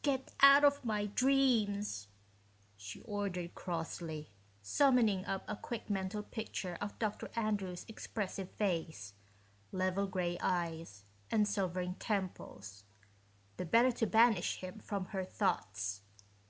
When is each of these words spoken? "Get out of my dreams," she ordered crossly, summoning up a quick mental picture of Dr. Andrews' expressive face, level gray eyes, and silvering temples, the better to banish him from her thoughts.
"Get 0.00 0.32
out 0.40 0.64
of 0.64 0.82
my 0.82 1.04
dreams," 1.04 2.08
she 2.74 3.02
ordered 3.02 3.54
crossly, 3.54 4.30
summoning 4.62 5.26
up 5.26 5.44
a 5.46 5.56
quick 5.56 5.90
mental 5.90 6.22
picture 6.22 6.78
of 6.80 6.98
Dr. 6.98 7.30
Andrews' 7.36 7.84
expressive 7.86 8.50
face, 8.52 9.12
level 9.72 10.06
gray 10.06 10.38
eyes, 10.40 11.04
and 11.30 11.46
silvering 11.46 11.96
temples, 11.96 12.84
the 13.58 13.66
better 13.66 13.92
to 13.92 14.06
banish 14.06 14.60
him 14.60 14.78
from 14.78 15.04
her 15.12 15.22
thoughts. 15.26 16.00